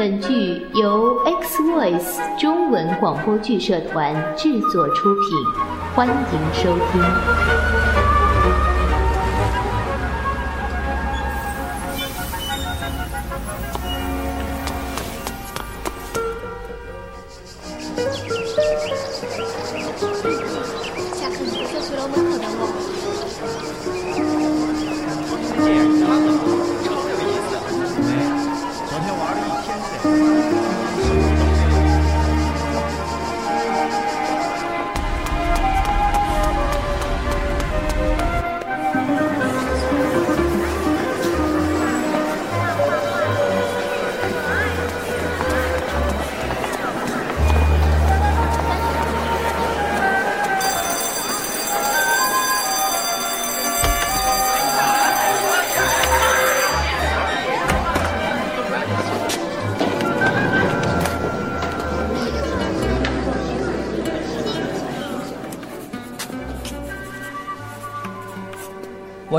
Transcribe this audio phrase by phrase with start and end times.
[0.00, 5.22] 本剧由 X Voice 中文广播剧社团制作出品，
[5.94, 6.14] 欢迎
[6.54, 7.89] 收听。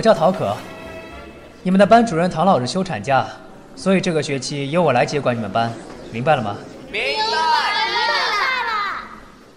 [0.02, 0.57] 我叫陶可，
[1.61, 3.27] 你们的班主任唐老师休产假，
[3.75, 5.71] 所以这个学期由我来接管你们班，
[6.11, 6.57] 明白了吗？
[6.91, 7.38] 明白了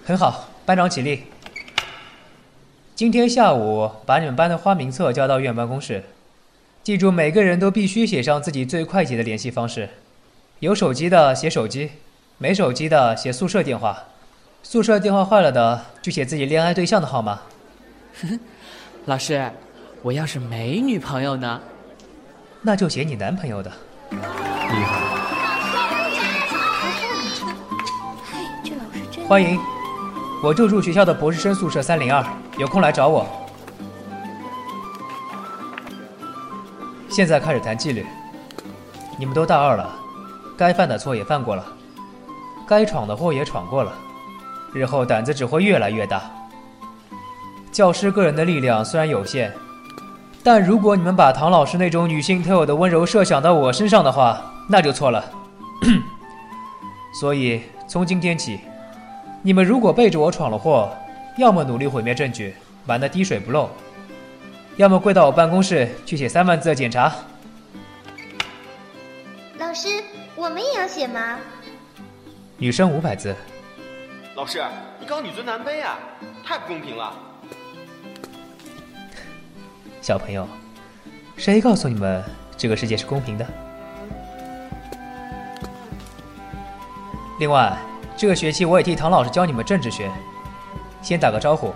[0.04, 1.24] 很好，班长起立。
[2.94, 6.04] 今天下午把你们班的花名册交到院办公室，
[6.82, 9.88] 记住每个人都必须写上自己最快捷的联系方式，
[10.58, 11.92] 有手机的写手机，
[12.36, 14.04] 没手机的写宿舍电话，
[14.62, 17.40] 宿舍电话坏了的就写自己恋爱对象的号码。
[19.06, 19.50] 老师，
[20.05, 21.58] 我要是没女朋友呢？
[22.60, 23.72] 那就写你男朋友的。
[24.11, 25.00] 厉害。
[28.62, 29.58] 这老师真欢迎，
[30.42, 32.22] 我就住学校的博士生宿舍三零二，
[32.58, 33.27] 有空来找我。
[37.08, 38.05] 现在开始谈纪律。
[39.18, 39.90] 你们都大二了，
[40.55, 41.64] 该犯的错也犯过了，
[42.68, 43.90] 该闯的祸也闯过了，
[44.74, 46.30] 日后胆子只会越来越大。
[47.73, 49.51] 教师个人的力量虽然有限，
[50.44, 54.38] 但如果你们把唐老师那种女性特有的温柔设想到我身上的话，
[54.68, 55.24] 那就错了。
[57.18, 58.60] 所以从今天起，
[59.42, 60.94] 你们如果背着我闯了祸，
[61.38, 62.54] 要么努力毁灭证据，
[62.84, 63.70] 瞒得滴水不漏；
[64.77, 67.10] 要么跪到我办公室去写三万字的检查。
[69.58, 69.88] 老师，
[70.36, 71.38] 我们也要写吗？
[72.58, 73.34] 女生五百字，
[74.34, 74.62] 老师，
[75.00, 75.98] 你搞女尊男卑啊，
[76.44, 77.14] 太不公平了。
[80.04, 80.46] 小朋友，
[81.34, 82.22] 谁告诉你们
[82.58, 83.46] 这个世界是公平的？
[87.40, 87.74] 另外，
[88.14, 90.12] 这个学期我也替唐老师教你们政治学。
[91.00, 91.72] 先打个招呼，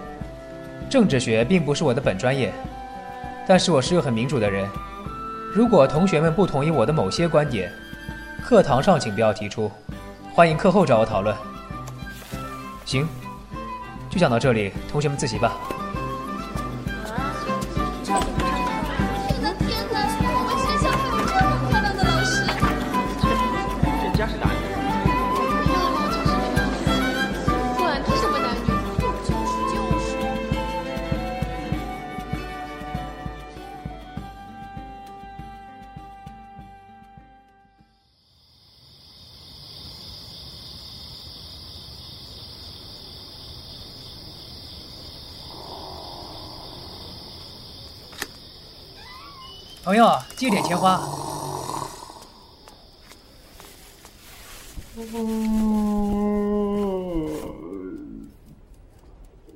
[0.90, 2.52] 政治学并不是我的本专业，
[3.46, 4.68] 但是我是个很民主的人。
[5.54, 7.72] 如果同学们不同意我的某些观点，
[8.44, 9.72] 课堂上请不要提出，
[10.34, 11.34] 欢迎课后找我讨论。
[12.84, 13.08] 行，
[14.10, 15.56] 就讲到这里，同学们自习吧。
[24.18, 24.52] 家是男的。
[25.46, 26.66] 不要了，就是这样。
[27.76, 28.66] 管他什么男女，
[29.22, 30.06] 就是就是。
[49.84, 51.00] 朋友，借点钱花。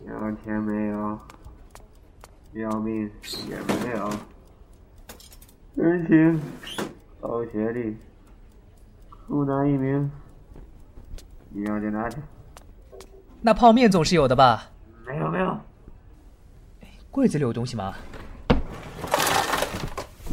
[0.06, 1.18] 要钱没有，
[2.52, 3.01] 要命
[3.48, 4.10] 也没有，
[5.74, 6.40] 人情
[7.20, 7.96] 高学历，
[9.26, 10.10] 孤男一名，
[11.50, 12.16] 你要就拿去。
[13.40, 14.70] 那泡面总是有的吧？
[15.06, 15.58] 没有没有，
[17.10, 17.94] 柜子里有东西吗？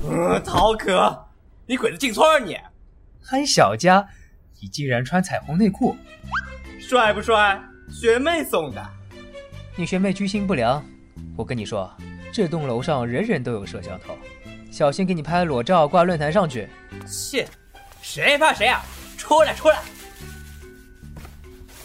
[0.08, 1.26] 呃，陶可，
[1.66, 2.58] 你鬼子进村儿你，
[3.22, 4.08] 憨小家，
[4.62, 5.96] 你竟然穿彩虹内裤！
[6.80, 7.62] 帅不帅？
[7.90, 8.90] 学妹送的。
[9.76, 10.84] 你学妹居心不良，
[11.36, 11.92] 我跟你说，
[12.32, 14.18] 这栋楼上人人都有摄像头，
[14.72, 16.70] 小心给你拍裸照挂论坛上去。
[17.08, 17.48] 切，
[18.02, 18.82] 谁怕谁啊？
[19.18, 19.80] 出来出来！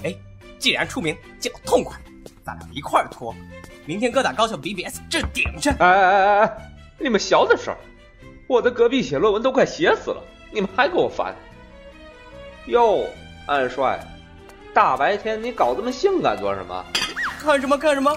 [0.05, 0.15] 哎，
[0.59, 1.99] 既然出名就要痛快，
[2.45, 3.35] 咱俩一块儿脱。
[3.87, 5.71] 明天各大高校 BBS 这顶着。
[5.73, 6.57] 哎哎哎哎，
[6.99, 7.75] 你们小点声！
[8.47, 11.35] 我在隔壁写论文都快写死了，你们还给我烦？
[12.67, 13.07] 哟，
[13.47, 13.99] 暗帅，
[14.73, 16.85] 大白天你搞这么性感做什么？
[17.41, 18.15] 看什么看什么？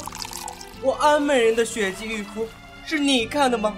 [0.82, 2.48] 我安美人的血迹玉肤
[2.86, 3.76] 是你看的吗？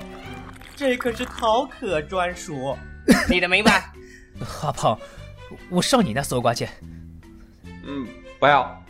[0.75, 2.77] 这可是陶可专属，
[3.29, 3.91] 你的明白？
[4.61, 4.97] 阿胖，
[5.69, 6.67] 我上你那搜刮去，
[7.85, 8.07] 嗯，
[8.39, 8.81] 不要，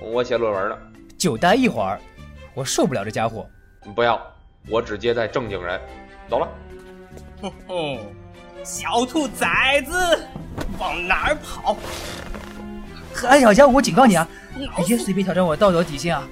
[0.00, 0.78] 我写论文呢。
[1.18, 2.00] 久待一会儿，
[2.54, 3.48] 我受不了这家伙。
[3.94, 4.20] 不要，
[4.68, 5.80] 我只接待正经人。
[6.28, 6.48] 走了。
[7.40, 7.98] 哼哼，
[8.64, 10.26] 小兔崽子，
[10.78, 11.76] 往哪儿跑？
[13.28, 14.26] 哎小江，我警告你啊，
[14.86, 16.26] 别随便挑战我道德底线啊！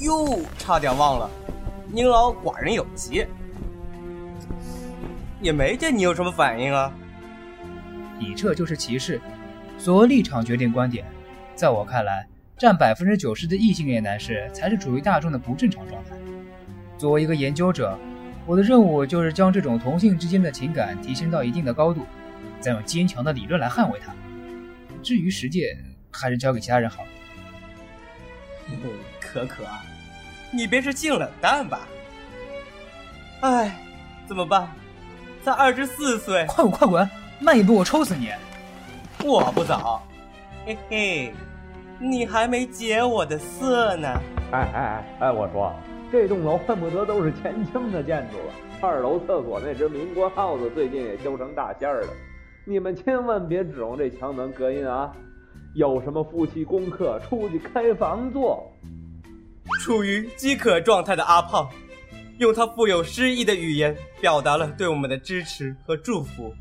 [0.00, 1.30] 哟，差点忘了，
[1.90, 3.26] 您老寡人有疾，
[5.40, 6.92] 也没见你有什么反应啊。
[8.18, 9.20] 你这就是歧视，
[9.78, 11.06] 所谓立场决定观点，
[11.54, 12.26] 在我看来，
[12.58, 16.10] 占百分之九十的异性恋男士才是处于大众的不正常状态。
[16.98, 17.98] 作为一个研究者，
[18.44, 22.02] 我的任务就是将这种同性之间的情感提升到一定的高度，
[22.60, 24.14] 再用坚强的理论来捍卫它。
[25.02, 25.76] 至于实践，
[26.10, 27.04] 还是交给其他人好。
[29.36, 29.64] 可可，
[30.50, 31.80] 你别是性冷淡吧？
[33.42, 33.76] 哎，
[34.26, 34.66] 怎么办？
[35.44, 37.10] 才二十四岁，快滚快滚！
[37.38, 38.30] 慢一步，我抽死你！
[39.22, 40.00] 我不走，
[40.64, 41.34] 嘿嘿，
[41.98, 44.08] 你还没解我的色呢。
[44.52, 45.70] 哎哎哎哎，我说，
[46.10, 48.54] 这栋楼恨不得都是前清的建筑了。
[48.80, 52.08] 二楼厕所那只民国耗子最近也修成大仙儿了。
[52.64, 55.12] 你们千万别指望这墙能隔音啊！
[55.74, 58.72] 有什么夫妻功课，出去开房做。
[59.80, 61.68] 处于饥渴状态的阿胖，
[62.38, 66.54] 用他富有诗意的语言表达了对我们的支持和祝福。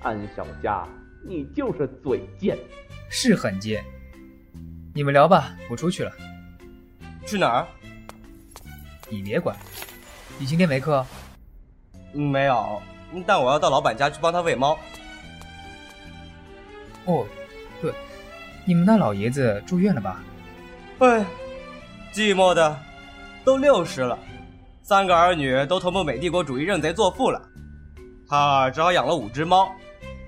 [0.00, 0.86] 安小佳，
[1.26, 2.58] 你就是嘴贱，
[3.08, 3.84] 是很贱。
[4.94, 6.12] 你们聊吧，我出去了。
[7.24, 7.66] 去哪儿？
[9.08, 9.56] 你别管。
[10.38, 11.06] 你今天没课？
[12.12, 12.82] 没有，
[13.26, 14.78] 但我要到老板家去帮他喂猫。
[17.04, 17.26] 哦，
[17.80, 17.92] 对，
[18.64, 20.22] 你们那老爷子住院了吧？
[20.98, 21.24] 哎，
[22.12, 22.78] 寂寞的，
[23.42, 24.18] 都六十了，
[24.82, 27.40] 三个儿女都投奔美帝国主义认贼作父了，
[28.28, 29.72] 他只好养了五只猫。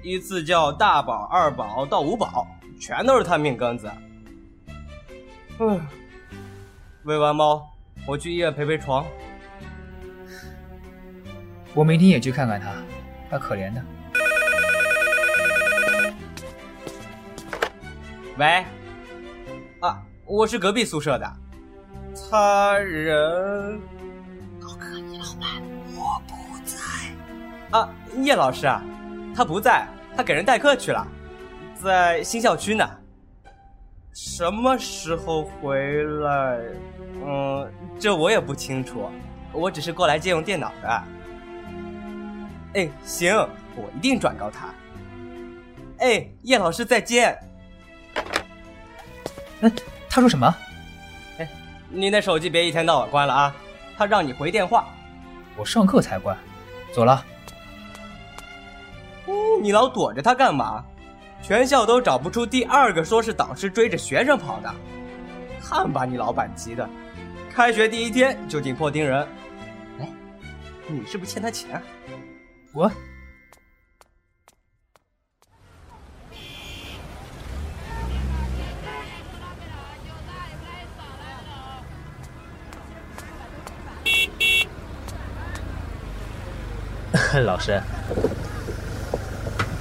[0.02, 2.46] 依次叫大宝、二宝到五宝，
[2.80, 3.90] 全都是他命根子。
[5.58, 5.78] 嗯，
[7.02, 7.70] 喂完猫，
[8.06, 9.04] 我去医院陪陪床。
[11.74, 12.72] 我明天也去看看他，
[13.30, 13.82] 他可怜的。
[18.38, 18.64] 喂，
[19.80, 21.43] 啊，我是隔壁宿舍的。
[22.14, 23.80] 他人，
[24.60, 25.60] 高科你老板，
[25.96, 26.34] 我不
[26.64, 26.76] 在。
[27.76, 27.88] 啊，
[28.18, 28.82] 叶老师啊，
[29.34, 29.86] 他不在。
[30.16, 31.04] 他给人代课去了，
[31.74, 32.88] 在新校区呢。
[34.12, 36.60] 什么时候回来？
[37.26, 39.10] 嗯，这我也不清楚。
[39.50, 41.02] 我只是过来借用电脑的。
[42.74, 43.34] 哎，行，
[43.74, 44.72] 我一定转告他。
[45.98, 47.36] 哎，叶老师再见。
[49.62, 49.72] 哎，
[50.08, 50.54] 他说什么？
[51.94, 53.54] 哎，你那手机别一天到晚关了啊！
[53.96, 54.86] 他让你回电话。
[55.56, 56.36] 我上课才关。
[56.92, 57.24] 走了。
[59.62, 60.84] 你老躲着他干嘛？
[61.40, 64.74] 全校都找不出第二个说是导师追着学生跑的，
[65.62, 66.88] 看把你老板急的！
[67.54, 69.26] 开学第一天就紧迫盯人。
[70.00, 70.08] 哎，
[70.88, 71.80] 你是不是欠他钱？
[72.72, 72.90] 我。
[87.42, 87.82] 老师。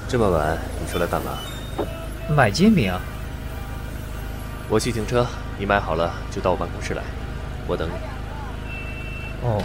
[0.07, 1.37] 这么晚你出来干嘛？
[2.35, 3.01] 买煎饼啊！
[4.69, 5.27] 我去停车，
[5.59, 7.03] 你买好了就到我办公室来，
[7.67, 7.93] 我等你。
[9.45, 9.61] 哦。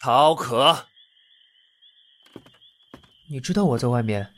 [0.00, 0.86] 陶可，
[3.26, 4.34] 你知道我在外面？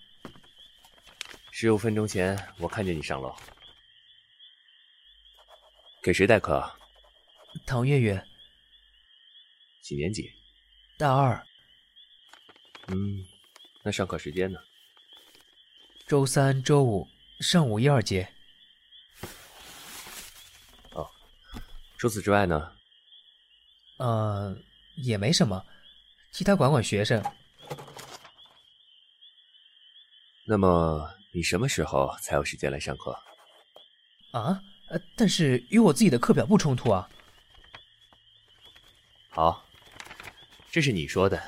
[1.50, 3.34] 十五分钟前，我看见你上楼，
[6.02, 6.64] 给谁代课？
[7.66, 8.24] 唐月月。
[9.82, 10.30] 几年级？
[10.96, 11.44] 大二。
[12.86, 13.26] 嗯，
[13.82, 14.60] 那上课时间呢？
[16.06, 17.08] 周三、周五
[17.40, 18.28] 上午一二节。
[20.92, 21.10] 哦，
[21.98, 22.72] 除此之外呢？
[23.96, 24.56] 呃，
[24.96, 25.66] 也没什么，
[26.32, 27.20] 替他管管学生。
[30.46, 31.12] 那么。
[31.32, 33.14] 你什么时候才有时间来上课？
[34.30, 37.06] 啊，呃，但是与我自己的课表不冲突啊。
[39.28, 39.66] 好，
[40.70, 41.38] 这是你说的。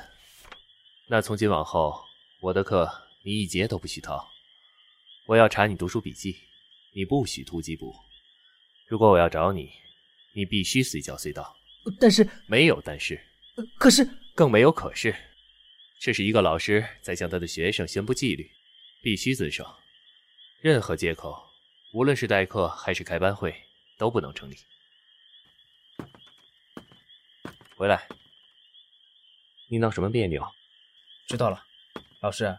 [1.07, 1.99] 那从今往后，
[2.39, 2.87] 我的课
[3.23, 4.23] 你一节都不许逃。
[5.25, 6.37] 我要查你读书笔记，
[6.93, 7.91] 你不许突击补。
[8.85, 9.71] 如果我要找你，
[10.33, 11.57] 你必须随叫随到。
[11.99, 13.19] 但是没有但是，
[13.79, 15.15] 可是更没有可是。
[15.99, 18.47] 这是一个老师在向他的学生宣布纪律。
[19.01, 19.77] 必须遵守，
[20.59, 21.47] 任何借口，
[21.93, 23.55] 无论是代课还是开班会，
[23.97, 24.57] 都不能成立。
[27.75, 28.07] 回来，
[29.69, 30.45] 你闹什么别扭？
[31.27, 31.63] 知道了，
[32.19, 32.57] 老师，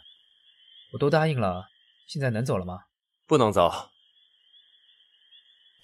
[0.92, 1.68] 我都答应了，
[2.06, 2.84] 现在能走了吗？
[3.26, 3.90] 不能走，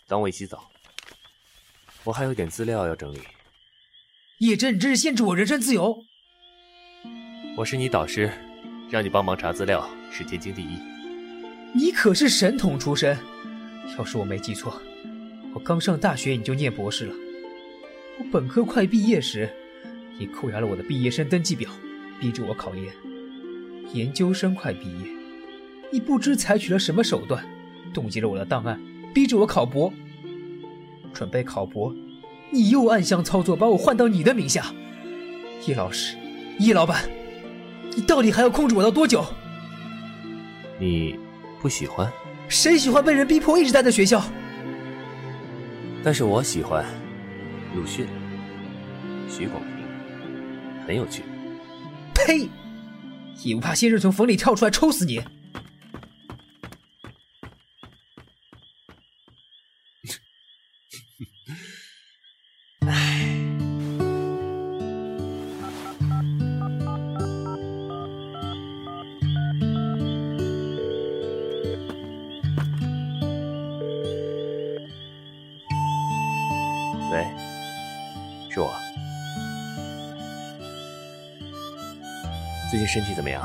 [0.07, 0.71] 等我一起走。
[2.05, 3.21] 我还有点资料要整理。
[4.39, 6.05] 叶真，你这是限制我人身自由！
[7.59, 8.46] 我是你导师，
[8.91, 10.79] 让你帮忙查资料是天经地义。
[11.75, 13.19] 你可是神童出身，
[13.99, 14.81] 要是我没记错，
[15.53, 17.15] 我刚上大学你就念博士了。
[18.19, 19.49] 我本科快毕业时，
[20.19, 21.71] 你扣押了我的毕业生登记表，
[22.19, 22.85] 逼着我考研。
[23.93, 25.09] 研究生快毕业，
[25.93, 27.45] 你不知采取了什么手段，
[27.93, 28.81] 冻结了我的档案，
[29.13, 29.93] 逼着我考博。
[31.13, 31.95] 准备考博，
[32.51, 34.75] 你又暗箱操作把我换到你的名下。
[35.67, 36.17] 叶老师，
[36.59, 37.09] 叶老板，
[37.97, 39.25] 你到底还要控制我到多久？
[40.79, 41.19] 你
[41.61, 42.13] 不喜欢？
[42.49, 44.23] 谁喜欢被人逼迫一直待在学校？
[46.05, 46.85] 但是我喜欢。
[47.75, 48.07] 鲁迅、
[49.29, 51.23] 徐广平，很有趣。
[52.15, 52.49] 呸！
[53.43, 55.21] 也不怕先生从缝里跳出来抽死你！
[82.87, 83.43] 近身体怎么样？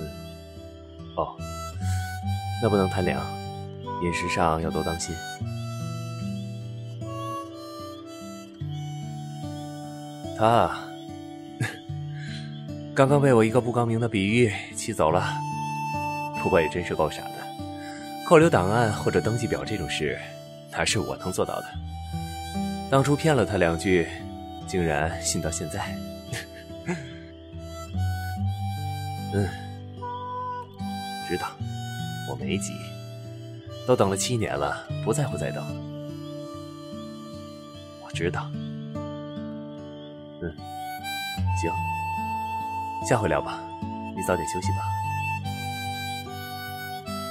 [0.00, 0.08] 嗯，
[1.16, 1.36] 哦，
[2.60, 3.24] 那不能贪凉，
[4.02, 5.14] 饮食上要多当心。
[10.36, 10.76] 他
[12.96, 15.24] 刚刚被我一个不高明的比喻气走了，
[16.42, 17.34] 不过也真是够傻的，
[18.26, 20.18] 扣留档案或者登记表这种事，
[20.72, 21.66] 哪是我能做到的？
[22.90, 24.08] 当初骗了他两句，
[24.66, 25.94] 竟然信到现在。
[29.36, 29.48] 嗯，
[31.28, 31.48] 知道，
[32.30, 32.72] 我没急，
[33.84, 35.64] 都等了七年了，不在乎再等。
[38.04, 38.48] 我知道。
[40.40, 40.54] 嗯，
[41.60, 41.72] 行，
[43.08, 43.58] 下回聊吧，
[44.14, 44.84] 你早点休息吧。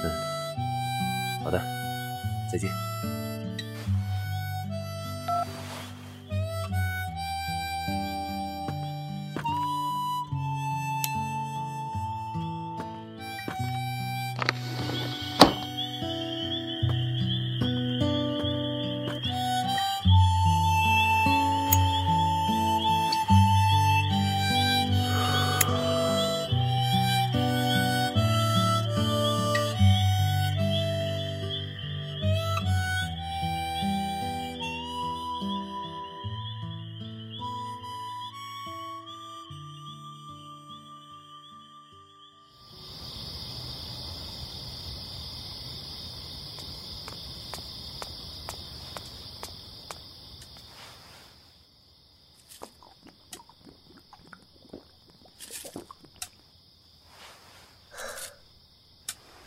[0.04, 0.10] 嗯，
[1.42, 1.58] 好的，
[2.52, 2.70] 再见。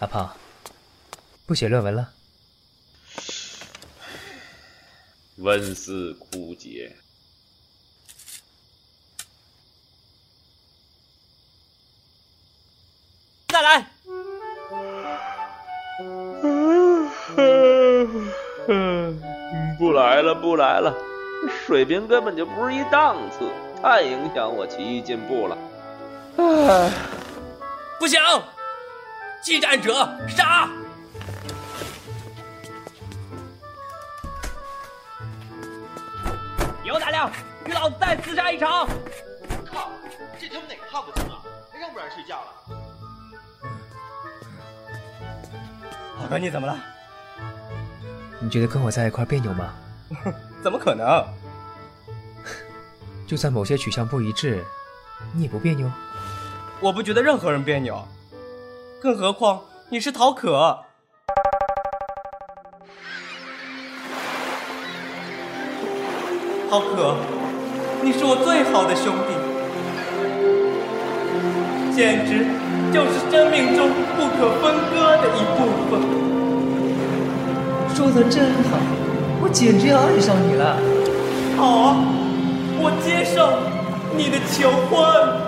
[0.08, 0.32] 阿胖，
[1.46, 2.14] 不写论文了？
[5.36, 6.96] 温思枯竭。
[13.50, 13.86] 再来。
[19.78, 20.96] 不来了，不来了，
[21.66, 25.58] 水平根本就不是一档次，太影响我棋艺进步了。
[26.38, 26.90] 唉，
[28.00, 28.22] 不行。
[29.44, 30.70] 激战者杀！
[36.84, 37.32] 有胆量，
[37.66, 38.88] 与老子再厮杀一场！
[39.66, 39.90] 靠，
[40.40, 41.42] 这他妈哪个耗子精啊？
[41.72, 42.48] 还让不让人睡觉了？
[46.22, 46.78] 老哥，你怎么了？
[48.40, 49.74] 你觉得跟我在一块别扭吗？
[50.64, 51.26] 怎么可能？
[53.28, 54.64] 就算某些取向不一致，
[55.34, 55.90] 你也不别扭？
[56.80, 58.06] 我不觉得任何人别扭。
[59.00, 60.80] 更何况你是陶可，
[66.70, 67.16] 陶可，
[68.02, 69.34] 你是我最好的兄弟，
[71.96, 72.48] 简直
[72.92, 73.88] 就是生命中
[74.18, 75.60] 不可分割的一部
[75.92, 76.02] 分。
[77.96, 78.80] 说的真好，
[79.42, 80.76] 我简直要爱上你了。
[81.56, 81.96] 好啊，
[82.82, 83.60] 我接受
[84.18, 85.47] 你的求婚。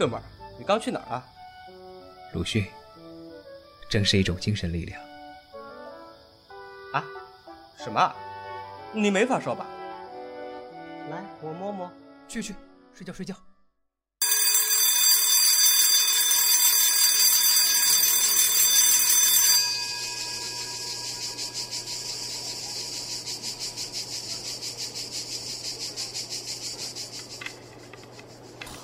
[0.00, 0.22] 哥们儿，
[0.58, 1.22] 你刚去哪儿啊？
[2.32, 2.66] 鲁迅，
[3.90, 4.98] 正是一种精神力量。
[6.94, 7.04] 啊？
[7.76, 8.10] 什么？
[8.94, 9.66] 你没法说吧？
[11.10, 11.92] 来，我摸摸。
[12.26, 12.54] 去去，
[12.94, 13.34] 睡觉睡觉。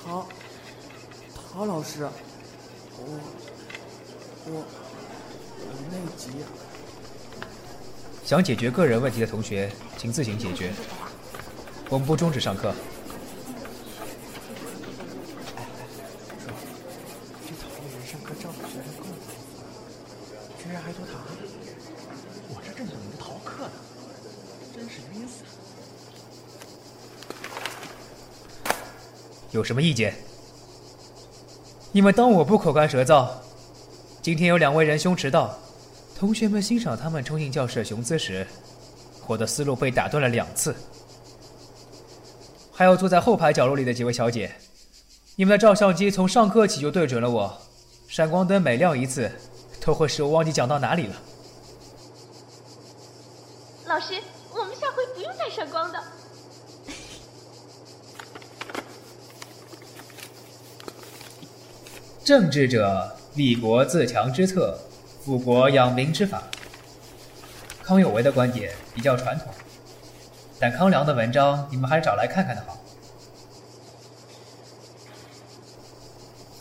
[0.05, 0.27] 陶，
[1.57, 3.01] 陶老师，我
[4.45, 4.63] 我
[5.65, 6.45] 我内急啊！
[8.23, 10.71] 想解决个人问题的同学，请自行解决。
[11.89, 12.75] 我们不终止上课。
[17.41, 19.17] 这讨厌人上课照顾学生够了，
[20.63, 21.15] 居然还拖堂！
[22.49, 23.71] 我这正等着逃课呢，
[24.75, 25.43] 真是晕死。
[29.49, 30.13] 有什么意见？
[31.97, 33.27] 你们当我不口干舌燥？
[34.21, 35.57] 今天有两位仁兄迟到，
[36.15, 38.45] 同学们欣赏他们冲进教室的雄姿时，
[39.25, 40.75] 我的思路被打断了两次。
[42.71, 44.53] 还有坐在后排角落里的几位小姐，
[45.35, 47.51] 你们的照相机从上课起就对准了我，
[48.07, 49.31] 闪光灯每亮一次，
[49.83, 51.15] 都会使我忘记讲到哪里了。
[53.87, 54.21] 老师，
[54.53, 55.99] 我们下回不用带闪光的。
[62.27, 64.77] 政治者，立国自强之策，
[65.23, 66.43] 富国养民之法。
[67.81, 69.47] 康有为的观点比较传统，
[70.59, 72.83] 但康梁的文章你们还是找来看看的好。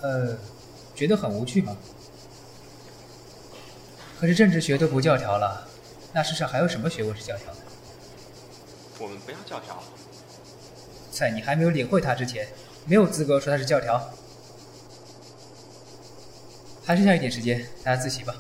[0.03, 0.37] 呃，
[0.95, 1.77] 觉得很无趣吗？
[4.21, 5.67] 可是政治学都不教条了，
[6.13, 7.59] 那世上还有什么学问是教条的？
[9.01, 9.83] 我们不要教条。
[11.11, 12.47] 在你还没有领会它之前，
[12.85, 14.01] 没有资格说它是教条。
[16.87, 18.33] 还剩下一点时间，大家自习吧。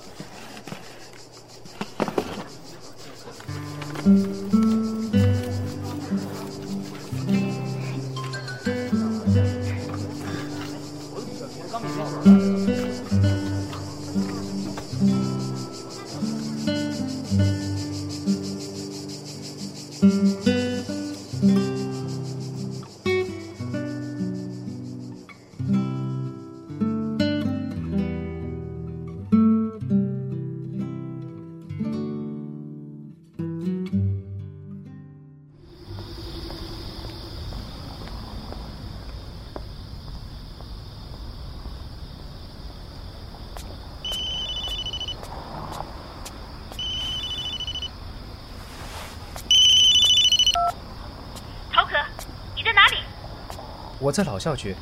[54.06, 54.72] 我在老校区，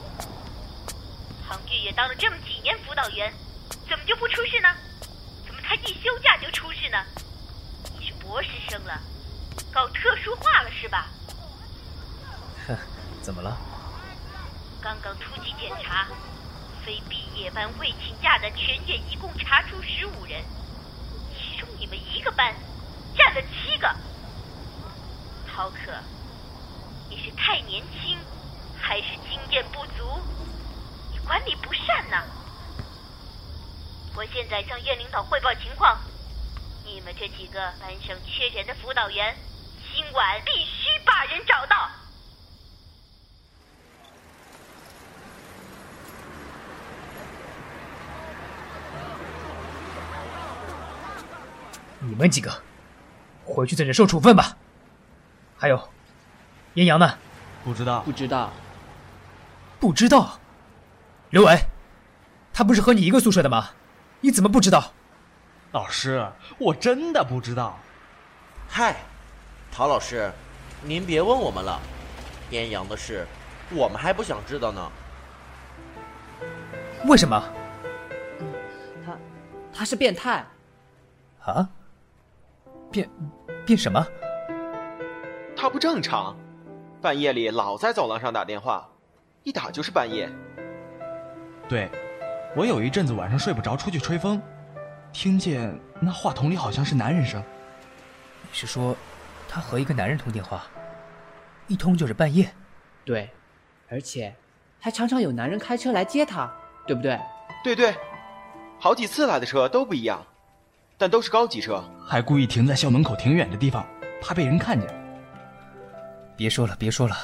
[1.48, 3.32] 唐月也当了这么几年辅导员，
[3.88, 4.68] 怎么就不出事呢？
[5.46, 6.98] 怎么才一休假就出事呢？
[7.98, 9.00] 你是博士生了，
[9.72, 11.08] 搞特殊化了是吧？
[12.66, 12.76] 哼，
[13.22, 13.56] 怎么了？
[14.82, 16.06] 刚刚突击检查，
[16.84, 20.44] 非毕业班未请假的全院一共查出十五人，
[21.32, 22.54] 其中你们一个班
[23.16, 23.88] 占了七个。
[25.50, 25.92] 涛可，
[27.08, 28.18] 你是太年轻，
[28.86, 30.20] 还是经验不足？
[31.10, 32.22] 你管理不善呐！
[34.14, 35.98] 我现在向院领导汇报情况，
[36.84, 39.34] 你们这几个班上缺人的辅导员，
[39.90, 41.88] 今晚必须把人找到。
[52.00, 52.62] 你们几个，
[53.46, 54.58] 回去再忍受处分吧。
[55.56, 55.88] 还有，
[56.74, 57.18] 阴阳呢？
[57.64, 58.52] 不知道，不知道，
[59.84, 60.38] 不知道。
[61.28, 61.58] 刘伟，
[62.54, 63.68] 他不是和你一个宿舍的吗？
[64.22, 64.94] 你怎么不知道？
[65.72, 66.26] 老师，
[66.58, 67.78] 我真的不知道。
[68.66, 68.96] 嗨，
[69.70, 70.32] 陶老师，
[70.82, 71.78] 您别问我们了，
[72.48, 73.26] 边阳的事，
[73.72, 74.90] 我们还不想知道呢。
[77.04, 77.44] 为什么？
[79.04, 79.18] 他
[79.70, 80.46] 他是变态。
[81.44, 81.68] 啊？
[82.90, 83.10] 变
[83.66, 84.02] 变什么？
[85.54, 86.34] 他不正常，
[87.02, 88.88] 半夜里老在走廊上打电话，
[89.44, 90.28] 一打就是半夜。
[91.68, 91.90] 对，
[92.56, 94.40] 我有一阵子晚上睡不着，出去吹风，
[95.12, 97.42] 听见那话筒里好像是男人声。
[98.42, 98.96] 你是说，
[99.46, 100.64] 他和一个男人通电话，
[101.68, 102.50] 一通就是半夜？
[103.04, 103.28] 对，
[103.90, 104.34] 而且
[104.80, 106.50] 还常常有男人开车来接他，
[106.86, 107.20] 对不对？
[107.62, 107.94] 对对，
[108.80, 110.24] 好几次来的车都不一样，
[110.96, 113.86] 但都是高级车，还故意停在校门口挺远的地方，
[114.22, 114.88] 怕被人看见。
[116.34, 117.14] 别说了，别说了，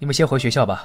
[0.00, 0.84] 你们先回学校吧。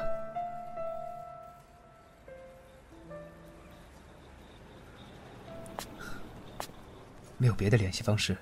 [7.42, 8.38] 没有别的联系方式。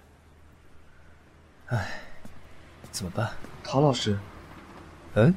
[1.68, 2.02] 唉，
[2.92, 3.30] 怎么办？
[3.64, 4.20] 陶老师，
[5.14, 5.34] 嗯，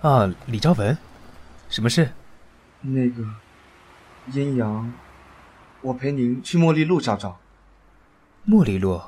[0.00, 0.98] 啊，李昭文，
[1.68, 2.10] 什么事？
[2.80, 3.22] 那个
[4.32, 4.92] 阴阳，
[5.80, 7.38] 我陪您去茉莉路找找。
[8.48, 9.00] 茉莉路，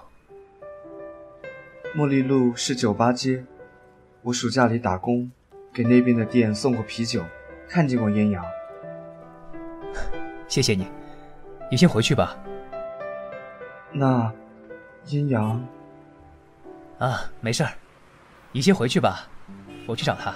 [1.96, 3.44] 茉莉路是酒吧街。
[4.22, 5.28] 我暑假里打工，
[5.72, 7.24] 给那边的店送过啤酒，
[7.68, 8.44] 看见过阴阳。
[10.46, 10.86] 谢谢你，
[11.68, 12.36] 你先回去吧。
[13.92, 14.32] 那
[15.06, 15.62] 阴阳
[16.98, 17.72] 啊，没事儿，
[18.52, 19.28] 你先回去吧，
[19.86, 20.34] 我去找他。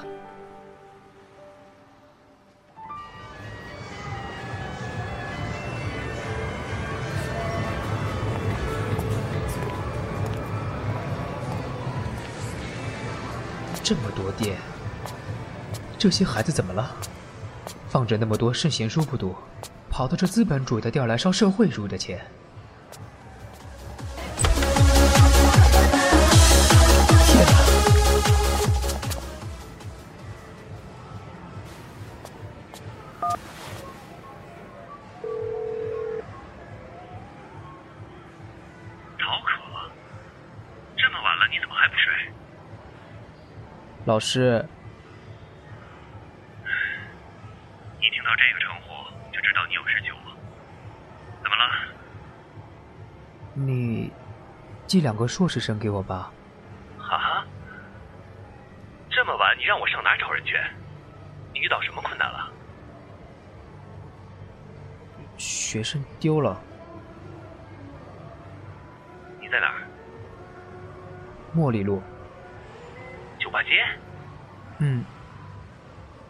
[13.82, 14.56] 这么多店，
[15.98, 16.90] 这些孩子怎么了？
[17.88, 19.34] 放着那么多圣贤书不读，
[19.88, 22.20] 跑到这资本主义的店来烧社会主义的钱。
[44.14, 44.64] 老师，
[48.00, 50.36] 一听到这个称呼就知道你有事求我。
[51.42, 51.64] 怎么了？
[53.54, 54.12] 你
[54.86, 56.32] 寄两个硕士生给我吧。
[57.00, 57.44] 啊？
[59.10, 60.56] 这么晚你让我上哪找人去？
[61.52, 62.52] 你遇到什么困难了？
[65.36, 66.62] 学生丢了。
[69.40, 69.82] 你在哪儿？
[71.56, 72.00] 茉莉路。
[73.40, 73.84] 酒吧街。
[74.78, 75.04] 嗯。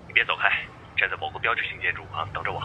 [0.07, 0.49] 你别走开，
[0.97, 2.63] 站在某个标志性建筑旁等着我。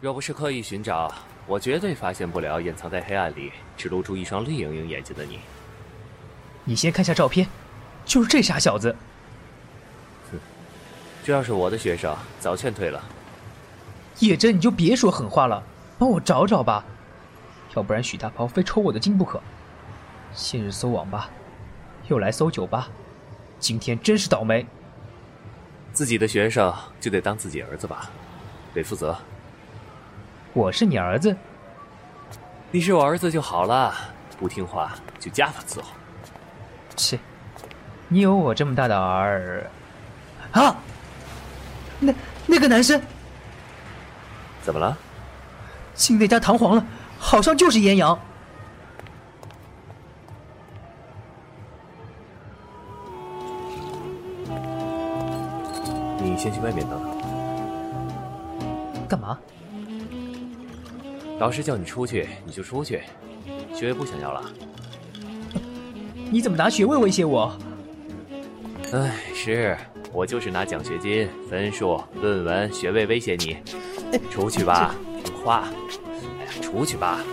[0.00, 1.12] 若不是刻意寻找，
[1.44, 5.40] 我绝对发现不了隐藏在黑暗里、只露出一双绿莹莹眼睛的你。
[6.62, 7.48] 你先看下照片，
[8.04, 8.94] 就是这傻小子。
[10.30, 10.38] 哼，
[11.24, 13.02] 这要是我的学生，早劝退了。
[14.20, 15.62] 叶真，你就别说狠话了，
[15.98, 16.84] 帮我找找吧，
[17.76, 19.40] 要不然许大炮非抽我的筋不可。
[20.34, 21.30] 先是搜网吧，
[22.08, 22.88] 又来搜酒吧，
[23.58, 24.66] 今天真是倒霉。
[25.92, 28.10] 自己的学生就得当自己儿子吧，
[28.74, 29.16] 得负责。
[30.52, 31.36] 我是你儿子，
[32.70, 33.94] 你是我儿子就好了，
[34.38, 35.88] 不听话就家法伺候。
[36.96, 37.18] 切，
[38.08, 39.70] 你有我这么大的儿
[40.52, 40.76] 啊？
[42.00, 42.12] 那
[42.46, 43.00] 那个男生
[44.68, 44.94] 怎么了？
[45.94, 46.86] 进那家弹簧了，
[47.18, 48.18] 好像就是严阳。
[56.18, 57.08] 你先去外面等等。
[59.08, 59.38] 干嘛？
[61.38, 63.04] 老师叫你出去，你就出去。
[63.74, 64.42] 学位不想要了？
[66.30, 67.56] 你怎么拿学位威胁我？
[68.92, 69.78] 哎，是
[70.12, 73.56] 我就是拿奖学金、分数、论文、学位威胁你。
[74.30, 74.94] 出去吧，
[75.24, 75.68] 听话。
[76.40, 77.18] 哎呀，出去吧。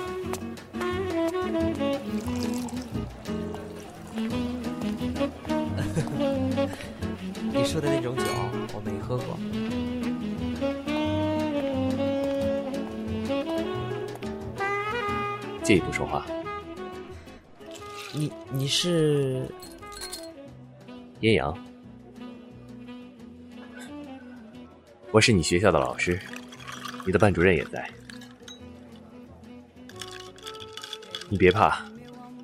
[7.54, 8.24] 你说的那种酒，
[8.74, 9.38] 我没喝过。
[15.64, 16.24] 借一步说话。
[18.14, 19.50] 你你是
[21.22, 21.58] 阴阳，
[25.12, 26.20] 我是你学校的老师，
[27.06, 27.88] 你的班主任也在。
[31.30, 31.86] 你别怕，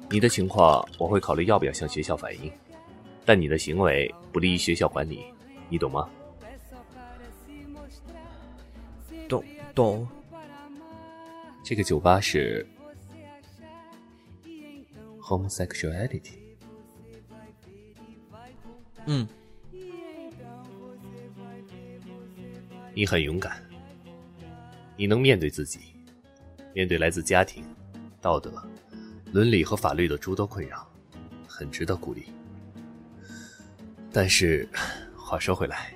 [0.09, 2.51] 你的情况我会考虑要不要向学校反映，
[3.25, 5.25] 但你的行为不利于学校管理，
[5.69, 6.09] 你懂吗？
[9.27, 9.43] 懂
[9.73, 10.07] 懂。
[11.63, 12.67] 这个酒吧是
[15.21, 16.33] homosexuality。
[19.05, 19.27] 嗯，
[22.93, 23.63] 你很勇敢，
[24.95, 25.79] 你能面对自己，
[26.73, 27.63] 面对来自家庭、
[28.21, 28.51] 道德、
[29.31, 30.87] 伦理和法律的诸多困扰，
[31.47, 32.25] 很值得鼓励。
[34.11, 34.67] 但是，
[35.17, 35.93] 话说回来，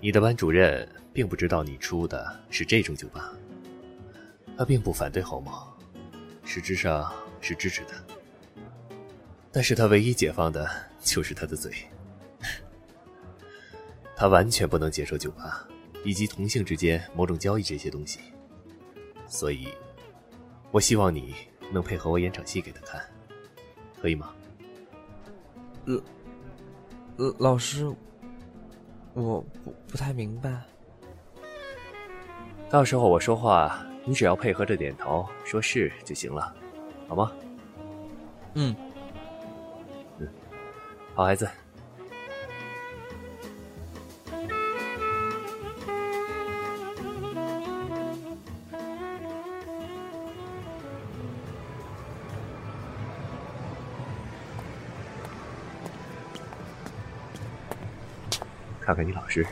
[0.00, 3.32] 你的班主任并不知道你出的是这种酒吧，
[4.56, 5.52] 他并不反对侯某，
[6.44, 7.92] 实质上是支持的。
[9.52, 10.68] 但是他唯一解放的
[11.00, 11.72] 就是他的嘴，
[14.14, 15.66] 他完全不能接受酒吧
[16.06, 18.20] 以及同性之间某种交易这些东西，
[19.26, 19.66] 所以，
[20.70, 21.34] 我希望你
[21.72, 23.02] 能配合我演场戏给他看，
[24.00, 24.32] 可以吗？
[25.84, 26.00] 老
[27.16, 27.92] 呃老师，
[29.14, 30.62] 我不不太明白。
[32.70, 36.54] 到时候我说话，你只要配合着点头，说是就行了，
[37.08, 37.32] 好吗？
[38.54, 38.76] 嗯，
[40.18, 40.28] 嗯，
[41.16, 41.48] 好孩子。
[58.96, 59.46] 看看你老师，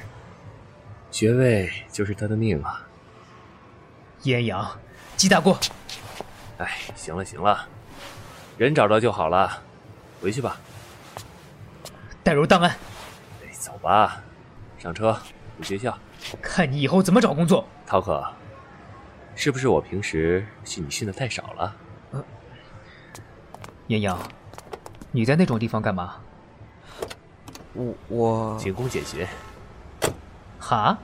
[1.11, 2.83] 学位就是他的命啊！
[4.23, 4.67] 燕阳，
[5.19, 5.59] 鸡大过。
[6.57, 7.69] 哎，行了行了，
[8.57, 9.63] 人找着就好了，
[10.23, 10.59] 回去吧。
[12.23, 12.75] 带入档案。
[13.43, 14.23] 哎，走吧，
[14.79, 15.13] 上车
[15.59, 15.95] 回学校。
[16.41, 17.69] 看你以后怎么找工作。
[17.87, 18.27] 涛哥，
[19.35, 21.77] 是不是我平时信你信的太少了？
[22.13, 22.25] 嗯。
[23.89, 24.19] 燕阳，
[25.13, 26.17] 你在那种地方干嘛？
[27.75, 29.29] 我我勤工俭学。
[30.59, 30.97] 哈？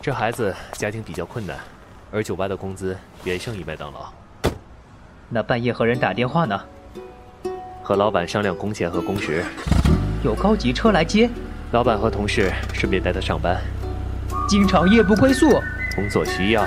[0.00, 1.56] 这孩子家庭比较困难，
[2.10, 4.12] 而酒吧的工资远胜于麦当劳。
[5.28, 6.60] 那半夜和人打电话呢？
[7.82, 9.44] 和老板商量工钱和工时。
[10.22, 11.30] 有高级车来接？
[11.72, 13.60] 老板和同事顺便带他上班。
[14.48, 15.48] 经常夜不归宿。
[15.94, 16.64] 工作需要。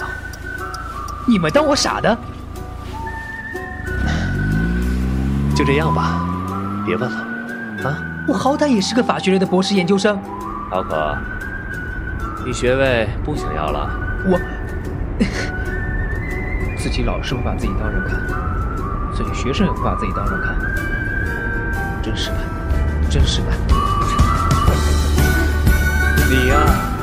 [1.28, 2.17] 你们当我傻的？
[5.56, 6.25] 就这样吧，
[6.86, 7.34] 别问了。
[8.25, 8.27] 啊？
[8.27, 10.19] 我好歹也是个法学类的博士研究生。
[10.71, 11.15] 老可，
[12.45, 13.89] 你学位不想要了？
[14.25, 14.39] 我
[16.77, 18.19] 自己老师不把自己当人看，
[19.13, 20.55] 自己学生也不把自己当人看，
[22.01, 22.38] 真是的，
[23.09, 23.51] 真是的。
[26.27, 26.94] 你呀。